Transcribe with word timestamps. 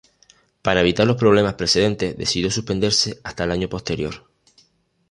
Para 0.63 0.79
evitar 0.81 1.05
los 1.05 1.15
problemas 1.15 1.53
precedentes 1.53 2.17
decidió 2.17 2.49
suspenderse 2.49 3.19
hasta 3.23 3.43
el 3.43 3.51
año 3.51 3.69
posterior. 3.69 4.25